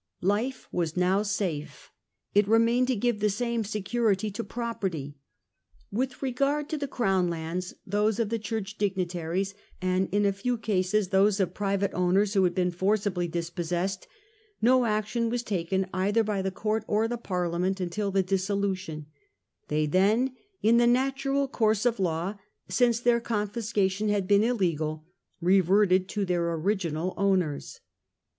Life 0.23 0.67
was 0.71 0.97
now 0.97 1.21
safe; 1.21 1.91
it 2.33 2.47
remained 2.47 2.87
to 2.87 2.95
give 2.95 3.19
the 3.19 3.29
same 3.29 3.63
security 3.63 4.31
to 4.31 4.43
property. 4.43 5.19
With 5.91 6.23
regard 6.23 6.69
to 6.69 6.77
the 6.79 6.87
Crown 6.87 7.29
lands, 7.29 7.73
•settlement 7.73 7.77
those 7.85 8.17
°f 8.17 8.29
the 8.29 8.39
Church 8.39 8.77
dignitaries, 8.79 9.53
and 9.79 10.09
in 10.11 10.25
a 10.25 10.33
few 10.33 10.55
of 10.55 10.61
the 10.63 10.71
land, 10.71 10.83
cases 10.83 11.09
those 11.09 11.39
of 11.39 11.53
private 11.53 11.93
owners 11.93 12.33
who 12.33 12.43
had 12.45 12.55
been 12.55 12.71
forcibly 12.71 13.27
dispossessed, 13.27 14.07
no 14.59 14.85
action 14.85 15.29
was 15.29 15.43
taken 15.43 15.85
either 15.93 16.23
by 16.23 16.41
the 16.41 16.49
court 16.49 16.83
or 16.87 17.07
the 17.07 17.17
Parliament 17.19 17.79
until 17.79 18.09
the 18.09 18.23
dissolution; 18.23 19.05
they 19.67 19.85
then 19.85 20.35
in 20.63 20.77
the 20.77 20.87
natural 20.87 21.47
course 21.47 21.85
of 21.85 21.99
law, 21.99 22.39
since 22.67 22.99
their 22.99 23.19
confiscation 23.21 24.09
had 24.09 24.27
been 24.27 24.43
illegal, 24.43 25.05
reverted 25.39 26.09
to 26.09 26.25
their 26.25 26.51
original 26.53 27.13
owners. 27.17 27.81